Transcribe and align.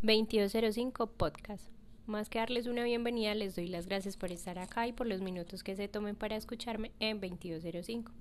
2205 0.00 1.08
Podcast. 1.08 1.72
Más 2.06 2.28
que 2.28 2.38
darles 2.38 2.68
una 2.68 2.84
bienvenida, 2.84 3.34
les 3.34 3.56
doy 3.56 3.66
las 3.66 3.88
gracias 3.88 4.16
por 4.16 4.30
estar 4.30 4.56
acá 4.60 4.86
y 4.86 4.92
por 4.92 5.08
los 5.08 5.22
minutos 5.22 5.64
que 5.64 5.74
se 5.74 5.88
tomen 5.88 6.14
para 6.14 6.36
escucharme 6.36 6.92
en 7.00 7.20
2205. 7.20 8.12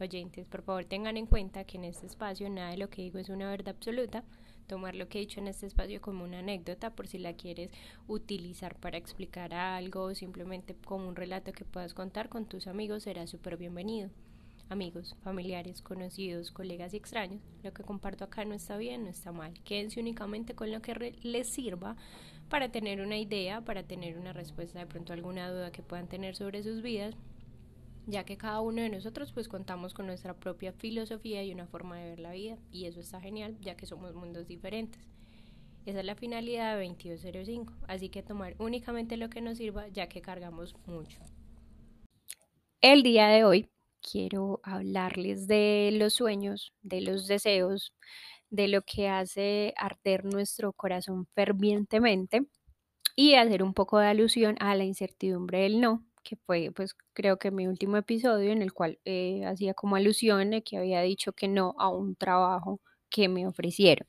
Oyentes, 0.00 0.48
por 0.48 0.62
favor 0.62 0.86
tengan 0.86 1.18
en 1.18 1.26
cuenta 1.26 1.64
que 1.64 1.76
en 1.76 1.84
este 1.84 2.06
espacio 2.06 2.48
nada 2.48 2.70
de 2.70 2.78
lo 2.78 2.88
que 2.88 3.02
digo 3.02 3.18
es 3.18 3.28
una 3.28 3.50
verdad 3.50 3.74
absoluta. 3.76 4.24
Tomar 4.66 4.94
lo 4.94 5.10
que 5.10 5.18
he 5.18 5.20
dicho 5.20 5.38
en 5.38 5.48
este 5.48 5.66
espacio 5.66 6.00
como 6.00 6.24
una 6.24 6.38
anécdota 6.38 6.94
por 6.94 7.06
si 7.06 7.18
la 7.18 7.34
quieres 7.34 7.70
utilizar 8.08 8.74
para 8.74 8.96
explicar 8.96 9.52
algo 9.52 10.04
o 10.04 10.14
simplemente 10.14 10.74
como 10.86 11.06
un 11.06 11.16
relato 11.16 11.52
que 11.52 11.66
puedas 11.66 11.92
contar 11.92 12.30
con 12.30 12.46
tus 12.46 12.66
amigos 12.66 13.02
será 13.02 13.26
súper 13.26 13.58
bienvenido 13.58 14.08
amigos, 14.68 15.16
familiares, 15.22 15.82
conocidos, 15.82 16.50
colegas 16.50 16.92
y 16.94 16.96
extraños. 16.96 17.40
Lo 17.62 17.72
que 17.72 17.82
comparto 17.82 18.24
acá 18.24 18.44
no 18.44 18.54
está 18.54 18.76
bien, 18.76 19.04
no 19.04 19.10
está 19.10 19.32
mal. 19.32 19.54
Quédense 19.64 20.00
únicamente 20.00 20.54
con 20.54 20.72
lo 20.72 20.82
que 20.82 21.14
les 21.22 21.48
sirva 21.48 21.96
para 22.48 22.70
tener 22.70 23.00
una 23.00 23.18
idea, 23.18 23.60
para 23.60 23.82
tener 23.82 24.18
una 24.18 24.32
respuesta 24.32 24.78
de 24.78 24.86
pronto 24.86 25.12
alguna 25.12 25.50
duda 25.50 25.72
que 25.72 25.82
puedan 25.82 26.08
tener 26.08 26.36
sobre 26.36 26.62
sus 26.62 26.82
vidas, 26.82 27.16
ya 28.06 28.24
que 28.24 28.36
cada 28.36 28.60
uno 28.60 28.82
de 28.82 28.88
nosotros 28.88 29.32
pues 29.32 29.48
contamos 29.48 29.94
con 29.94 30.06
nuestra 30.06 30.34
propia 30.34 30.72
filosofía 30.72 31.42
y 31.42 31.52
una 31.52 31.66
forma 31.66 31.98
de 31.98 32.10
ver 32.10 32.20
la 32.20 32.32
vida 32.32 32.56
y 32.70 32.84
eso 32.84 33.00
está 33.00 33.20
genial 33.20 33.56
ya 33.60 33.76
que 33.76 33.86
somos 33.86 34.14
mundos 34.14 34.46
diferentes. 34.46 35.00
Esa 35.86 36.00
es 36.00 36.04
la 36.04 36.16
finalidad 36.16 36.76
de 36.76 36.86
2205, 36.88 37.72
así 37.86 38.08
que 38.08 38.22
tomar 38.22 38.56
únicamente 38.58 39.16
lo 39.16 39.30
que 39.30 39.40
nos 39.40 39.58
sirva 39.58 39.86
ya 39.88 40.08
que 40.08 40.20
cargamos 40.20 40.74
mucho. 40.86 41.20
El 42.80 43.02
día 43.02 43.28
de 43.28 43.44
hoy 43.44 43.68
quiero 44.02 44.60
hablarles 44.62 45.46
de 45.46 45.90
los 45.92 46.14
sueños, 46.14 46.72
de 46.82 47.00
los 47.00 47.26
deseos, 47.26 47.92
de 48.50 48.68
lo 48.68 48.82
que 48.82 49.08
hace 49.08 49.74
arder 49.76 50.24
nuestro 50.24 50.72
corazón 50.72 51.26
fervientemente 51.34 52.46
y 53.16 53.34
hacer 53.34 53.62
un 53.62 53.74
poco 53.74 53.98
de 53.98 54.08
alusión 54.08 54.56
a 54.60 54.74
la 54.76 54.84
incertidumbre 54.84 55.60
del 55.60 55.80
no, 55.80 56.04
que 56.22 56.36
fue 56.36 56.70
pues 56.74 56.94
creo 57.14 57.38
que 57.38 57.50
mi 57.50 57.66
último 57.66 57.96
episodio 57.96 58.52
en 58.52 58.62
el 58.62 58.72
cual 58.72 58.98
eh, 59.04 59.44
hacía 59.46 59.74
como 59.74 59.96
alusión 59.96 60.50
de 60.50 60.62
que 60.62 60.78
había 60.78 61.02
dicho 61.02 61.32
que 61.32 61.48
no 61.48 61.74
a 61.78 61.88
un 61.88 62.16
trabajo 62.16 62.80
que 63.10 63.28
me 63.28 63.46
ofrecieron. 63.46 64.06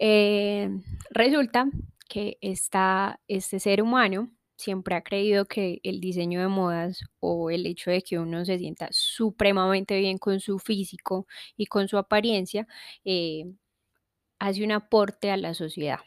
Eh, 0.00 0.68
resulta 1.10 1.68
que 2.08 2.38
está 2.40 3.20
este 3.28 3.60
ser 3.60 3.82
humano 3.82 4.30
siempre 4.64 4.94
ha 4.96 5.02
creído 5.02 5.46
que 5.46 5.80
el 5.82 6.00
diseño 6.00 6.40
de 6.40 6.48
modas 6.48 7.00
o 7.20 7.50
el 7.50 7.66
hecho 7.66 7.90
de 7.90 8.02
que 8.02 8.18
uno 8.18 8.44
se 8.44 8.58
sienta 8.58 8.88
supremamente 8.90 9.98
bien 9.98 10.18
con 10.18 10.40
su 10.40 10.58
físico 10.58 11.26
y 11.56 11.66
con 11.66 11.88
su 11.88 11.98
apariencia 11.98 12.66
eh, 13.04 13.44
hace 14.38 14.64
un 14.64 14.72
aporte 14.72 15.30
a 15.30 15.36
la 15.36 15.54
sociedad. 15.54 16.00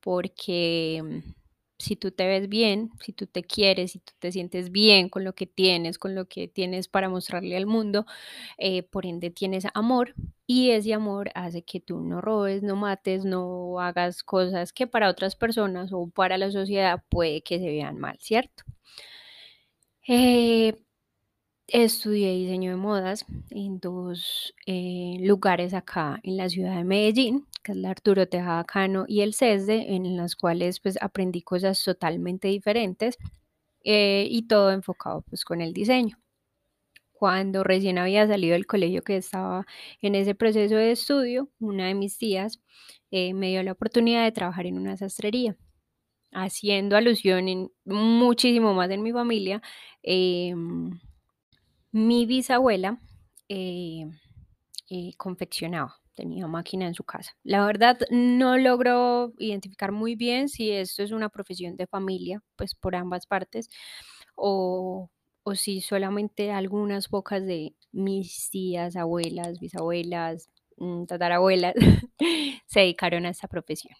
Porque 0.00 1.02
mm, 1.02 1.37
si 1.78 1.96
tú 1.96 2.10
te 2.10 2.26
ves 2.26 2.48
bien, 2.48 2.90
si 3.00 3.12
tú 3.12 3.26
te 3.26 3.42
quieres, 3.44 3.92
si 3.92 3.98
tú 4.00 4.12
te 4.18 4.32
sientes 4.32 4.70
bien 4.72 5.08
con 5.08 5.24
lo 5.24 5.34
que 5.34 5.46
tienes, 5.46 5.98
con 5.98 6.14
lo 6.14 6.26
que 6.28 6.48
tienes 6.48 6.88
para 6.88 7.08
mostrarle 7.08 7.56
al 7.56 7.66
mundo, 7.66 8.06
eh, 8.58 8.82
por 8.82 9.06
ende 9.06 9.30
tienes 9.30 9.66
amor 9.74 10.14
y 10.46 10.70
ese 10.70 10.94
amor 10.94 11.30
hace 11.34 11.62
que 11.62 11.80
tú 11.80 12.00
no 12.00 12.20
robes, 12.20 12.62
no 12.62 12.76
mates, 12.76 13.24
no 13.24 13.80
hagas 13.80 14.22
cosas 14.22 14.72
que 14.72 14.86
para 14.86 15.08
otras 15.10 15.36
personas 15.36 15.92
o 15.92 16.08
para 16.08 16.38
la 16.38 16.50
sociedad 16.50 17.02
puede 17.08 17.42
que 17.42 17.58
se 17.58 17.66
vean 17.66 17.98
mal, 17.98 18.18
¿cierto? 18.20 18.64
Eh, 20.06 20.72
estudié 21.68 22.32
diseño 22.32 22.70
de 22.70 22.76
modas 22.76 23.24
en 23.50 23.78
dos 23.78 24.54
eh, 24.66 25.18
lugares 25.20 25.74
acá 25.74 26.18
en 26.22 26.36
la 26.36 26.48
ciudad 26.48 26.76
de 26.76 26.84
Medellín 26.84 27.46
que 27.62 27.72
es 27.72 27.78
la 27.78 27.90
Arturo 27.90 28.26
Tejada 28.26 28.64
Cano 28.64 29.04
y 29.06 29.20
el 29.20 29.34
CESDE, 29.34 29.94
en 29.94 30.16
las 30.16 30.36
cuales 30.36 30.80
pues 30.80 30.96
aprendí 31.02 31.42
cosas 31.42 31.82
totalmente 31.84 32.48
diferentes 32.48 33.18
eh, 33.84 34.26
y 34.30 34.46
todo 34.48 34.70
enfocado 34.72 35.22
pues 35.28 35.44
con 35.44 35.60
el 35.60 35.72
diseño. 35.74 36.18
Cuando 37.12 37.64
recién 37.64 37.98
había 37.98 38.26
salido 38.26 38.54
del 38.54 38.66
colegio 38.66 39.02
que 39.02 39.16
estaba 39.16 39.66
en 40.00 40.14
ese 40.14 40.34
proceso 40.34 40.76
de 40.76 40.92
estudio, 40.92 41.50
una 41.58 41.88
de 41.88 41.94
mis 41.94 42.16
tías 42.16 42.60
eh, 43.10 43.34
me 43.34 43.48
dio 43.50 43.62
la 43.62 43.72
oportunidad 43.72 44.24
de 44.24 44.32
trabajar 44.32 44.66
en 44.66 44.78
una 44.78 44.96
sastrería, 44.96 45.56
haciendo 46.32 46.96
alusión 46.96 47.48
en, 47.48 47.72
muchísimo 47.84 48.74
más 48.74 48.90
en 48.90 49.02
mi 49.02 49.12
familia. 49.12 49.62
Mi 52.06 52.26
bisabuela 52.26 52.96
eh, 53.48 54.06
confeccionaba 55.16 55.96
tenía 56.14 56.46
máquina 56.46 56.86
en 56.86 56.94
su 56.94 57.02
casa. 57.02 57.32
La 57.42 57.64
verdad, 57.66 57.98
no 58.10 58.56
logro 58.56 59.32
identificar 59.38 59.90
muy 59.92 60.14
bien 60.14 60.48
si 60.48 60.70
esto 60.70 61.02
es 61.02 61.10
una 61.12 61.28
profesión 61.28 61.76
de 61.76 61.86
familia, 61.88 62.40
pues 62.56 62.74
por 62.74 62.94
ambas 62.94 63.26
partes, 63.26 63.68
o, 64.36 65.10
o 65.42 65.54
si 65.56 65.80
solamente 65.80 66.52
algunas 66.52 67.08
pocas 67.08 67.44
de 67.44 67.74
mis 67.92 68.48
tías, 68.50 68.96
abuelas, 68.96 69.58
bisabuelas, 69.60 70.50
mm, 70.76 71.04
tatarabuelas 71.06 71.74
se 72.66 72.80
dedicaron 72.80 73.26
a 73.26 73.30
esta 73.30 73.48
profesión. 73.48 73.96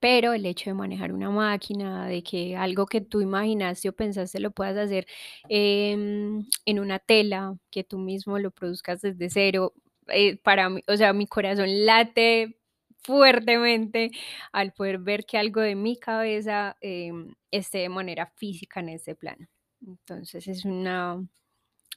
Pero 0.00 0.32
el 0.32 0.46
hecho 0.46 0.70
de 0.70 0.74
manejar 0.74 1.12
una 1.12 1.30
máquina, 1.30 2.06
de 2.08 2.22
que 2.22 2.56
algo 2.56 2.86
que 2.86 3.02
tú 3.02 3.20
imaginaste 3.20 3.88
o 3.90 3.92
pensaste 3.92 4.40
lo 4.40 4.50
puedas 4.50 4.76
hacer 4.78 5.06
em, 5.48 6.46
en 6.64 6.80
una 6.80 6.98
tela, 6.98 7.54
que 7.70 7.84
tú 7.84 7.98
mismo 7.98 8.38
lo 8.38 8.50
produzcas 8.50 9.02
desde 9.02 9.28
cero, 9.30 9.74
eh, 10.08 10.38
para 10.38 10.70
mí, 10.70 10.82
o 10.88 10.96
sea, 10.96 11.12
mi 11.12 11.26
corazón 11.26 11.84
late 11.86 12.56
fuertemente 13.02 14.10
al 14.52 14.72
poder 14.72 14.98
ver 14.98 15.24
que 15.26 15.38
algo 15.38 15.60
de 15.60 15.74
mi 15.74 15.96
cabeza 15.98 16.76
em, 16.80 17.34
esté 17.50 17.78
de 17.78 17.88
manera 17.90 18.26
física 18.36 18.80
en 18.80 18.90
este 18.90 19.14
plano. 19.14 19.46
Entonces 19.86 20.46
es 20.48 20.64
una 20.64 21.22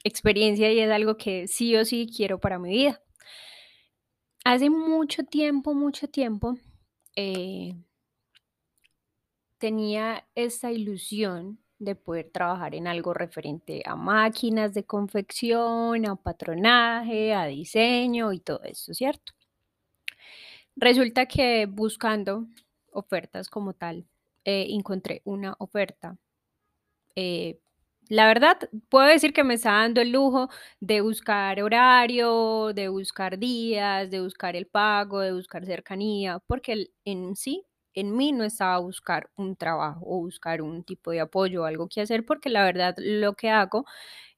experiencia 0.04 0.72
y 0.72 0.80
es 0.80 0.90
algo 0.90 1.16
que 1.16 1.48
sí 1.48 1.76
o 1.76 1.84
sí 1.84 2.08
quiero 2.14 2.38
para 2.40 2.58
mi 2.58 2.70
vida. 2.70 3.00
Hace 4.44 4.68
mucho 4.70 5.24
tiempo, 5.24 5.74
mucho 5.74 6.06
tiempo, 6.08 6.56
eh, 7.16 7.74
tenía 9.64 10.26
esa 10.34 10.70
ilusión 10.72 11.58
de 11.78 11.94
poder 11.94 12.28
trabajar 12.30 12.74
en 12.74 12.86
algo 12.86 13.14
referente 13.14 13.82
a 13.86 13.96
máquinas 13.96 14.74
de 14.74 14.84
confección, 14.84 16.04
a 16.04 16.16
patronaje, 16.16 17.32
a 17.32 17.46
diseño 17.46 18.34
y 18.34 18.40
todo 18.40 18.62
eso, 18.64 18.92
¿cierto? 18.92 19.32
Resulta 20.76 21.24
que 21.24 21.64
buscando 21.64 22.46
ofertas 22.90 23.48
como 23.48 23.72
tal, 23.72 24.06
eh, 24.44 24.66
encontré 24.68 25.22
una 25.24 25.54
oferta. 25.58 26.18
Eh, 27.16 27.58
la 28.10 28.26
verdad, 28.26 28.58
puedo 28.90 29.06
decir 29.06 29.32
que 29.32 29.44
me 29.44 29.54
está 29.54 29.72
dando 29.72 30.02
el 30.02 30.12
lujo 30.12 30.50
de 30.80 31.00
buscar 31.00 31.62
horario, 31.62 32.74
de 32.74 32.88
buscar 32.88 33.38
días, 33.38 34.10
de 34.10 34.20
buscar 34.20 34.56
el 34.56 34.66
pago, 34.66 35.20
de 35.20 35.32
buscar 35.32 35.64
cercanía, 35.64 36.38
porque 36.46 36.90
en 37.06 37.34
sí 37.34 37.64
en 37.94 38.16
mí 38.16 38.32
no 38.32 38.44
estaba 38.44 38.78
buscar 38.78 39.30
un 39.36 39.56
trabajo 39.56 40.00
o 40.04 40.18
buscar 40.18 40.62
un 40.62 40.84
tipo 40.84 41.10
de 41.12 41.20
apoyo 41.20 41.62
o 41.62 41.64
algo 41.66 41.88
que 41.88 42.00
hacer, 42.00 42.24
porque 42.26 42.50
la 42.50 42.64
verdad 42.64 42.94
lo 42.98 43.34
que 43.34 43.50
hago 43.50 43.86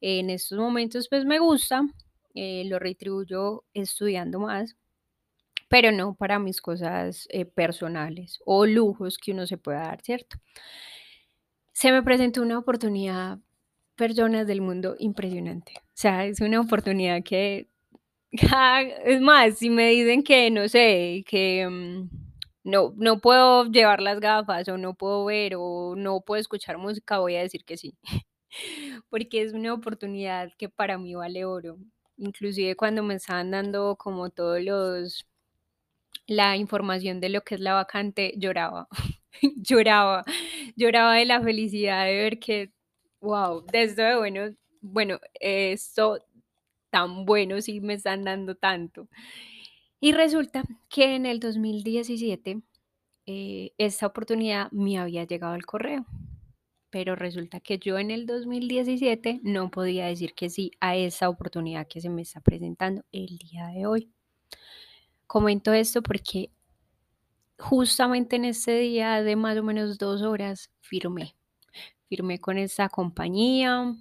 en 0.01 0.31
estos 0.31 0.59
momentos 0.59 1.09
pues 1.09 1.25
me 1.25 1.39
gusta, 1.39 1.83
eh, 2.35 2.65
lo 2.67 2.79
retribuyo 2.79 3.65
estudiando 3.75 4.41
más, 4.41 4.77
pero 5.69 5.93
no 5.93 6.15
para 6.15 6.39
mis 6.39 6.61
cosas 6.61 7.27
eh, 7.31 7.45
personales 7.47 8.39
o 8.45 8.67
lujos 8.67 9.19
que 9.19 9.33
uno 9.33 9.47
se 9.47 9.59
pueda 9.59 9.81
dar, 9.81 10.03
¿cierto? 10.03 10.37
Se 11.73 11.93
me 11.93 12.03
presentó 12.03 12.43
una 12.43 12.59
oportunidad, 12.59 13.39
personas 13.97 14.47
del 14.47 14.61
mundo, 14.63 14.97
impresionante. 14.99 15.75
O 15.79 15.83
sea, 15.95 16.25
es 16.27 16.41
una 16.41 16.61
oportunidad 16.61 17.23
que, 17.23 17.69
es 19.05 19.21
más, 19.21 19.59
si 19.59 19.71
me 19.71 19.91
dicen 19.91 20.23
que, 20.23 20.51
no 20.51 20.69
sé, 20.69 21.25
que... 21.29 21.69
Mm, 21.69 22.26
no, 22.67 22.93
no 22.97 23.21
puedo 23.21 23.65
llevar 23.67 24.01
las 24.03 24.21
gafas 24.21 24.69
o 24.69 24.77
no 24.79 24.95
puedo 24.95 25.25
ver 25.25 25.55
o 25.57 25.95
no 25.97 26.21
puedo 26.23 26.41
escuchar 26.41 26.79
música, 26.79 27.19
voy 27.21 27.37
a 27.37 27.43
decir 27.43 27.65
que 27.65 27.77
sí, 27.77 27.97
porque 29.11 29.43
es 29.43 29.53
una 29.53 29.75
oportunidad 29.75 30.51
que 30.59 30.69
para 30.69 30.99
mí 30.99 31.15
vale 31.15 31.45
oro. 31.45 31.79
Inclusive 32.19 32.77
cuando 32.77 33.03
me 33.03 33.15
estaban 33.17 33.51
dando 33.53 33.97
como 33.97 34.31
todos 34.31 34.63
los, 34.63 35.27
la 36.27 36.57
información 36.57 37.21
de 37.21 37.29
lo 37.29 37.43
que 37.43 37.55
es 37.57 37.61
la 37.61 37.75
vacante, 37.75 38.35
lloraba, 38.37 38.89
lloraba, 39.57 40.25
lloraba 40.77 41.15
de 41.17 41.25
la 41.27 41.41
felicidad 41.43 42.05
de 42.07 42.15
ver 42.17 42.39
que, 42.39 42.73
wow, 43.21 43.65
desde 43.73 44.17
bueno, 44.17 44.55
bueno, 44.81 45.19
esto 45.41 46.19
tan 46.91 47.25
bueno 47.27 47.61
sí 47.63 47.81
me 47.81 47.95
están 47.95 48.25
dando 48.25 48.55
tanto. 48.57 49.09
Y 50.01 50.13
resulta 50.13 50.63
que 50.89 51.15
en 51.17 51.27
el 51.27 51.41
2017 51.41 52.63
eh, 53.27 53.73
esta 53.79 54.07
oportunidad 54.07 54.71
me 54.73 54.99
había 54.99 55.25
llegado 55.25 55.55
al 55.55 55.67
correo, 55.67 56.07
pero 56.91 57.17
resulta 57.17 57.61
que 57.61 57.79
yo 57.79 57.99
en 57.99 58.11
el 58.11 58.27
2017 58.27 59.41
no 59.43 59.71
podía 59.71 60.07
decir 60.07 60.35
que 60.35 60.51
sí 60.51 60.71
a 60.81 60.97
esa 60.97 61.29
oportunidad 61.29 61.89
que 61.89 62.01
se 62.01 62.11
me 62.11 62.23
está 62.23 62.41
presentando 62.41 63.05
el 63.13 63.39
día 63.39 63.69
de 63.69 63.87
hoy. 63.87 64.11
Comento 65.27 65.73
esto 65.73 66.03
porque 66.03 66.51
justamente 67.59 68.37
en 68.37 68.45
ese 68.45 68.73
día 68.79 69.23
de 69.23 69.37
más 69.37 69.57
o 69.59 69.63
menos 69.63 69.99
dos 69.99 70.23
horas 70.23 70.71
firmé. 70.81 71.35
Firmé 72.09 72.39
con 72.39 72.59
esta 72.59 72.89
compañía. 72.89 73.95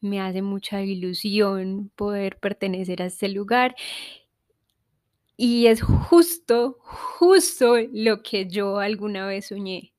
Me 0.00 0.20
hace 0.20 0.42
mucha 0.42 0.82
ilusión 0.82 1.90
poder 1.96 2.38
pertenecer 2.38 3.02
a 3.02 3.06
este 3.06 3.28
lugar. 3.28 3.74
Y 5.42 5.66
es 5.66 5.82
justo, 5.82 6.78
justo 6.82 7.74
lo 7.92 8.22
que 8.22 8.46
yo 8.48 8.78
alguna 8.78 9.26
vez 9.26 9.46
soñé. 9.48 9.92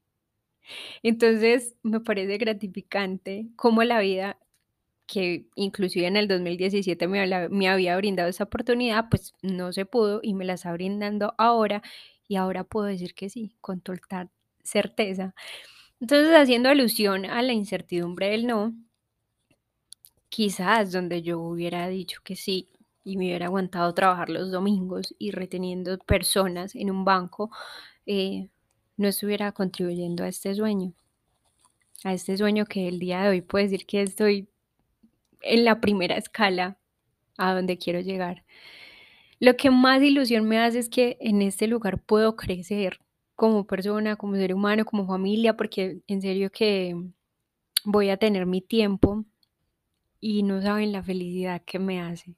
Entonces, 1.04 1.76
me 1.84 2.00
parece 2.00 2.38
gratificante 2.38 3.48
cómo 3.56 3.84
la 3.84 4.00
vida, 4.00 4.38
que 5.08 5.48
inclusive 5.56 6.08
en 6.08 6.18
el 6.18 6.28
2017 6.28 7.08
me, 7.08 7.22
habla- 7.22 7.50
me 7.50 7.70
había 7.70 7.98
brindado 7.98 8.30
esa 8.30 8.46
oportunidad, 8.46 9.10
pues 9.10 9.34
no 9.42 9.74
se 9.74 9.86
pudo 9.86 10.22
y 10.24 10.34
me 10.36 10.46
la 10.46 10.54
está 10.56 10.74
brindando 10.74 11.34
ahora 11.38 11.84
y 12.28 12.38
ahora 12.38 12.64
puedo 12.64 12.88
decir 12.88 13.14
que 13.16 13.30
sí, 13.30 13.56
con 13.62 13.82
total 13.82 14.30
certeza. 14.64 15.36
Entonces, 16.02 16.36
haciendo 16.36 16.70
alusión 16.70 17.26
a 17.26 17.42
la 17.44 17.54
incertidumbre 17.54 18.30
del 18.32 18.48
no, 18.48 18.74
quizás 20.30 20.92
donde 20.92 21.22
yo 21.22 21.40
hubiera 21.40 21.88
dicho 21.88 22.22
que 22.24 22.36
sí 22.36 22.70
y 23.03 23.18
me 23.18 23.25
hubiera 23.25 23.48
aguantado 23.48 23.94
trabajar 23.94 24.30
los 24.30 24.51
domingos 24.51 25.15
y 25.18 25.31
reteniendo 25.31 25.98
personas 26.00 26.75
en 26.75 26.92
un 26.92 27.06
banco, 27.06 27.51
eh, 28.06 28.50
no 28.98 29.07
estuviera 29.07 29.51
contribuyendo 29.51 30.24
a 30.24 30.27
este 30.27 30.53
sueño, 30.53 30.94
a 32.03 32.13
este 32.13 32.38
sueño 32.38 32.65
que 32.65 32.88
el 32.88 33.00
día 33.00 33.24
de 33.24 33.30
hoy 33.30 33.42
puedo 33.42 33.63
decir 33.63 33.86
que 33.86 34.01
estoy 34.01 34.50
en 35.42 35.65
la 35.65 35.81
primera 35.81 36.18
escala 36.18 36.77
a 37.38 37.53
donde 37.53 37.77
quiero 37.77 38.00
llegar. 38.01 38.44
Lo 39.39 39.57
que 39.57 39.71
más 39.71 40.04
ilusión 40.04 40.47
me 40.47 40.59
hace 40.59 40.80
es 40.80 40.89
que 40.89 41.18
en 41.19 41.42
este 41.42 41.68
lugar 41.68 42.00
puedo 42.00 42.36
crecer 42.36 43.00
como 43.36 43.65
persona, 43.65 44.15
como 44.15 44.36
ser 44.36 44.54
humano, 44.54 44.86
como 44.86 45.07
familia, 45.07 45.57
porque 45.57 46.01
en 46.07 46.21
serio 46.21 46.51
que 46.51 46.95
voy 47.83 48.09
a 48.09 48.18
tener 48.18 48.45
mi 48.45 48.62
tiempo 48.62 49.25
y 50.19 50.44
no 50.44 50.62
saben 50.62 50.92
la 50.92 51.01
felicidad 51.01 51.63
que 51.65 51.80
me 51.80 52.00
hace. 52.01 52.36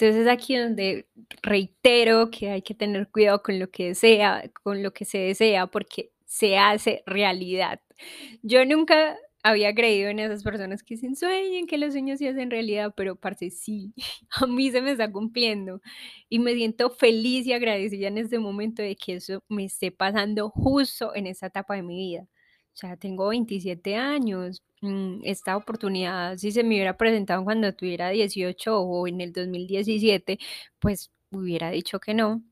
Entonces 0.00 0.22
es 0.22 0.32
aquí 0.32 0.56
donde 0.56 1.06
reitero 1.42 2.30
que 2.30 2.48
hay 2.50 2.62
que 2.62 2.74
tener 2.74 3.08
cuidado 3.10 3.42
con 3.42 3.58
lo 3.58 3.70
que 3.70 3.88
desea, 3.88 4.50
con 4.62 4.82
lo 4.82 4.94
que 4.94 5.04
se 5.04 5.18
desea, 5.18 5.66
porque 5.66 6.10
se 6.24 6.56
hace 6.56 7.02
realidad. 7.04 7.82
Yo 8.42 8.64
nunca 8.64 9.18
había 9.42 9.74
creído 9.74 10.08
en 10.08 10.18
esas 10.18 10.42
personas 10.42 10.82
que 10.82 10.94
dicen 10.94 11.16
sueñen, 11.16 11.66
que 11.66 11.76
los 11.76 11.92
sueños 11.92 12.18
se 12.18 12.28
hacen 12.30 12.50
realidad, 12.50 12.94
pero 12.96 13.14
parce, 13.16 13.50
sí, 13.50 13.92
a 14.30 14.46
mí 14.46 14.70
se 14.70 14.80
me 14.80 14.92
está 14.92 15.12
cumpliendo 15.12 15.82
y 16.30 16.38
me 16.38 16.54
siento 16.54 16.88
feliz 16.90 17.46
y 17.46 17.52
agradecida 17.52 18.08
en 18.08 18.16
este 18.18 18.38
momento 18.38 18.80
de 18.82 18.96
que 18.96 19.16
eso 19.16 19.44
me 19.50 19.66
esté 19.66 19.92
pasando 19.92 20.48
justo 20.48 21.14
en 21.14 21.26
esta 21.26 21.46
etapa 21.46 21.74
de 21.74 21.82
mi 21.82 21.96
vida. 21.96 22.26
O 22.74 22.76
sea, 22.80 22.96
tengo 22.96 23.28
27 23.28 23.96
años. 23.96 24.62
mm, 24.80 25.20
Esta 25.24 25.56
oportunidad, 25.56 26.36
si 26.38 26.52
se 26.52 26.62
me 26.62 26.70
hubiera 26.76 26.96
presentado 26.96 27.44
cuando 27.44 27.72
tuviera 27.74 28.10
18 28.10 28.80
o 28.80 29.06
en 29.06 29.20
el 29.20 29.32
2017, 29.32 30.38
pues 30.78 31.10
hubiera 31.30 31.70
dicho 31.70 32.00
que 32.00 32.14
no, 32.14 32.42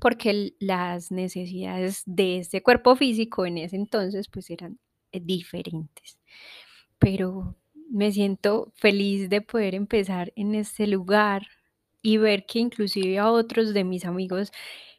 porque 0.00 0.54
las 0.60 1.10
necesidades 1.12 2.02
de 2.06 2.38
este 2.38 2.62
cuerpo 2.62 2.96
físico 2.96 3.46
en 3.46 3.58
ese 3.58 3.76
entonces 3.76 4.28
pues 4.28 4.50
eran 4.50 4.78
eh, 5.12 5.20
diferentes. 5.22 6.18
Pero 6.98 7.56
me 7.90 8.12
siento 8.12 8.72
feliz 8.76 9.28
de 9.30 9.42
poder 9.42 9.74
empezar 9.74 10.32
en 10.36 10.54
este 10.54 10.86
lugar 10.86 11.46
y 12.02 12.18
ver 12.18 12.46
que 12.46 12.60
inclusive 12.60 13.18
a 13.18 13.30
otros 13.30 13.74
de 13.74 13.84
mis 13.84 14.04
amigos 14.06 14.52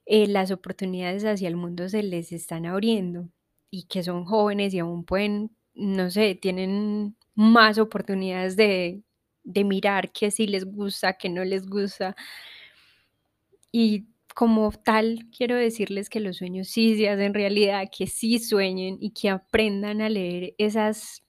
eh, 0.06 0.28
las 0.28 0.52
oportunidades 0.52 1.26
hacia 1.26 1.48
el 1.50 1.56
mundo 1.58 1.90
se 1.90 2.04
les 2.04 2.32
están 2.32 2.66
abriendo 2.66 3.30
y 3.76 3.84
que 3.84 4.04
son 4.04 4.26
jóvenes 4.26 4.74
y 4.74 4.80
aún 4.80 5.04
pueden, 5.06 5.52
no 5.74 6.10
sé, 6.10 6.36
tienen 6.36 7.18
más 7.36 7.78
oportunidades 7.78 8.56
de, 8.56 9.04
de 9.44 9.64
mirar 9.66 10.12
qué 10.14 10.32
sí 10.32 10.48
les 10.48 10.66
gusta, 10.66 11.14
qué 11.18 11.30
no 11.30 11.44
les 11.44 11.68
gusta. 11.68 12.16
Y 13.72 14.06
como 14.34 14.72
tal, 14.72 15.28
quiero 15.36 15.56
decirles 15.56 16.10
que 16.10 16.20
los 16.20 16.38
sueños 16.38 16.68
sí 16.70 16.96
se 16.98 17.10
hacen 17.10 17.34
realidad, 17.34 17.90
que 17.96 18.08
sí 18.08 18.40
sueñen 18.40 18.98
y 19.00 19.12
que 19.12 19.30
aprendan 19.30 20.02
a 20.02 20.10
leer 20.10 20.56
esas, 20.58 21.24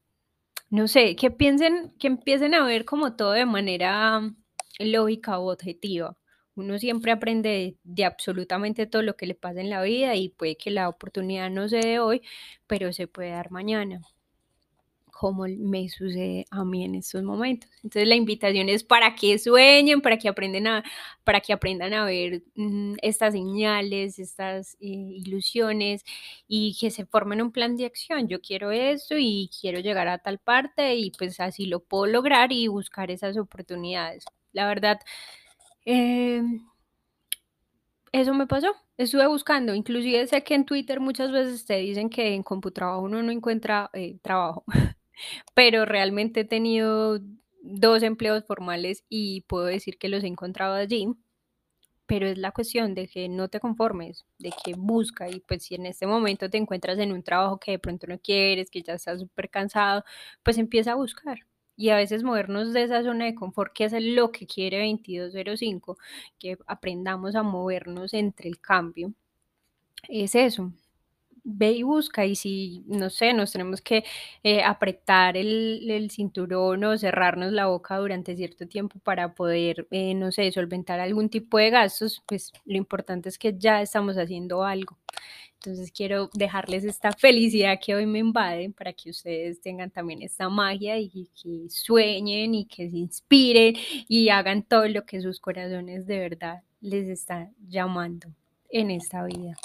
no 0.70 0.88
sé, 0.88 1.16
que 1.16 1.30
piensen, 1.30 1.94
que 1.98 2.08
empiecen 2.08 2.54
a 2.54 2.64
ver 2.66 2.84
como 2.86 3.16
todo 3.16 3.32
de 3.32 3.46
manera 3.46 4.22
lógica 4.80 5.38
o 5.38 5.52
objetiva. 5.52 6.16
Uno 6.56 6.78
siempre 6.78 7.12
aprende 7.12 7.76
de, 7.84 8.04
absolutamente 8.04 8.86
todo 8.86 9.02
lo 9.02 9.16
que 9.16 9.26
le 9.26 9.34
pasa 9.34 9.60
en 9.60 9.70
la 9.70 9.82
vida 9.82 10.14
y 10.16 10.30
puede 10.30 10.56
que 10.56 10.70
la 10.70 10.88
oportunidad 10.88 11.50
no 11.50 11.68
se 11.68 11.78
dé 11.78 11.98
hoy, 12.00 12.22
pero 12.66 12.92
se 12.92 13.06
puede 13.06 13.30
dar 13.30 13.50
mañana 13.50 14.00
como 15.18 15.46
me 15.48 15.88
sucede 15.88 16.44
a 16.50 16.64
mí 16.64 16.84
en 16.84 16.94
estos 16.94 17.22
momentos. 17.22 17.70
Entonces 17.82 18.06
la 18.06 18.14
invitación 18.16 18.68
es 18.68 18.84
para 18.84 19.14
que 19.14 19.38
sueñen, 19.38 20.02
para 20.02 20.18
que 20.18 20.28
aprendan 20.28 20.66
a, 20.66 20.84
para 21.24 21.40
que 21.40 21.54
aprendan 21.54 21.94
a 21.94 22.04
ver 22.04 22.42
mm, 22.54 22.96
estas 23.00 23.32
señales, 23.32 24.18
estas 24.18 24.74
eh, 24.74 24.86
ilusiones 24.88 26.04
y 26.46 26.76
que 26.78 26.90
se 26.90 27.06
formen 27.06 27.40
un 27.40 27.50
plan 27.50 27.76
de 27.76 27.86
acción. 27.86 28.28
Yo 28.28 28.42
quiero 28.42 28.70
esto 28.72 29.14
y 29.18 29.50
quiero 29.58 29.80
llegar 29.80 30.06
a 30.08 30.18
tal 30.18 30.38
parte 30.38 30.94
y 30.96 31.10
pues 31.12 31.40
así 31.40 31.64
lo 31.66 31.80
puedo 31.80 32.06
lograr 32.06 32.52
y 32.52 32.68
buscar 32.68 33.10
esas 33.10 33.38
oportunidades. 33.38 34.26
La 34.52 34.66
verdad, 34.66 35.00
eh, 35.86 36.42
eso 38.12 38.34
me 38.34 38.46
pasó. 38.46 38.74
Estuve 38.96 39.26
buscando, 39.26 39.74
inclusive 39.74 40.26
sé 40.26 40.42
que 40.42 40.54
en 40.54 40.64
Twitter 40.64 41.00
muchas 41.00 41.30
veces 41.32 41.66
te 41.66 41.76
dicen 41.76 42.08
que 42.08 42.34
en 42.34 42.42
CompuTrabajo 42.42 43.02
uno 43.02 43.22
no 43.22 43.30
encuentra 43.30 43.90
eh, 43.92 44.18
trabajo 44.22 44.64
pero 45.54 45.84
realmente 45.86 46.40
he 46.40 46.44
tenido 46.46 47.20
dos 47.62 48.02
empleos 48.04 48.44
formales 48.46 49.04
y 49.10 49.42
puedo 49.42 49.66
decir 49.66 49.98
que 49.98 50.08
los 50.10 50.24
he 50.24 50.28
encontrado 50.28 50.74
allí, 50.74 51.08
pero 52.06 52.26
es 52.28 52.38
la 52.38 52.52
cuestión 52.52 52.94
de 52.94 53.08
que 53.08 53.28
no 53.28 53.48
te 53.48 53.60
conformes, 53.60 54.26
de 54.38 54.52
que 54.64 54.74
busca 54.76 55.28
y 55.30 55.40
pues 55.40 55.64
si 55.64 55.74
en 55.76 55.86
este 55.86 56.06
momento 56.06 56.50
te 56.50 56.58
encuentras 56.58 56.98
en 56.98 57.12
un 57.12 57.22
trabajo 57.22 57.58
que 57.58 57.72
de 57.72 57.78
pronto 57.80 58.06
no 58.06 58.18
quieres, 58.20 58.70
que 58.70 58.82
ya 58.82 58.94
estás 58.94 59.20
súper 59.20 59.50
cansado, 59.50 60.04
pues 60.42 60.58
empieza 60.58 60.92
a 60.92 60.96
buscar. 60.96 61.40
Y 61.76 61.90
a 61.90 61.96
veces 61.96 62.22
movernos 62.22 62.72
de 62.72 62.84
esa 62.84 63.02
zona 63.02 63.26
de 63.26 63.34
confort, 63.34 63.72
que 63.72 63.84
es 63.84 63.92
lo 63.92 64.32
que 64.32 64.46
quiere 64.46 64.88
2205, 64.90 65.98
que 66.38 66.58
aprendamos 66.66 67.34
a 67.36 67.42
movernos 67.42 68.14
entre 68.14 68.48
el 68.48 68.60
cambio, 68.60 69.12
es 70.08 70.34
eso, 70.34 70.72
ve 71.46 71.72
y 71.72 71.82
busca 71.84 72.26
y 72.26 72.34
si, 72.34 72.82
no 72.86 73.08
sé, 73.08 73.32
nos 73.32 73.52
tenemos 73.52 73.80
que 73.80 74.04
eh, 74.42 74.62
apretar 74.62 75.36
el, 75.36 76.10
cinturón 76.10 76.84
o 76.84 76.98
cerrarnos 76.98 77.52
la 77.52 77.66
boca 77.66 77.96
durante 77.98 78.36
cierto 78.36 78.66
tiempo 78.66 78.98
para 78.98 79.34
poder, 79.34 79.86
eh, 79.90 80.14
no 80.14 80.32
sé, 80.32 80.50
solventar 80.52 81.00
algún 81.00 81.28
tipo 81.30 81.58
de 81.58 81.70
gastos, 81.70 82.22
pues 82.26 82.52
lo 82.64 82.76
importante 82.76 83.28
es 83.28 83.38
que 83.38 83.56
ya 83.56 83.80
estamos 83.80 84.16
haciendo 84.16 84.64
algo. 84.64 84.98
Entonces 85.54 85.90
quiero 85.90 86.30
dejarles 86.34 86.84
esta 86.84 87.12
felicidad 87.12 87.78
que 87.84 87.94
hoy 87.94 88.06
me 88.06 88.18
invade 88.18 88.70
para 88.70 88.92
que 88.92 89.10
ustedes 89.10 89.60
tengan 89.60 89.90
también 89.90 90.22
esta 90.22 90.48
magia 90.48 90.98
y 90.98 91.28
que 91.42 91.68
sueñen 91.70 92.54
y 92.54 92.66
que 92.66 92.90
se 92.90 92.96
inspiren 92.96 93.74
y 94.08 94.28
hagan 94.28 94.62
todo 94.62 94.86
lo 94.88 95.04
que 95.06 95.20
sus 95.20 95.40
corazones 95.40 96.06
de 96.06 96.18
verdad 96.18 96.62
les 96.80 97.08
están 97.08 97.54
llamando 97.68 98.28
en 98.68 98.90
esta 98.90 99.24
vida. 99.24 99.56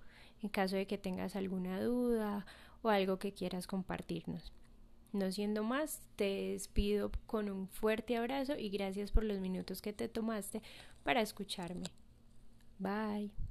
en 0.43 0.49
caso 0.49 0.77
de 0.77 0.87
que 0.87 0.97
tengas 0.97 1.37
alguna 1.37 1.83
duda 1.83 2.47
o 2.81 2.89
algo 2.89 3.19
que 3.19 3.35
quieras 3.35 3.67
compartirnos. 3.67 4.51
No 5.13 5.31
siendo 5.31 5.63
más, 5.63 6.01
te 6.17 6.53
despido 6.53 7.13
con 7.27 7.51
un 7.51 7.69
fuerte 7.69 8.17
abrazo 8.17 8.55
y 8.59 8.71
gracias 8.71 9.13
por 9.13 9.25
los 9.25 9.41
minutos 9.41 9.83
que 9.83 9.93
te 9.93 10.09
tomaste 10.09 10.63
para 11.05 11.21
escucharme. 11.21 11.85
Bye. 12.79 13.43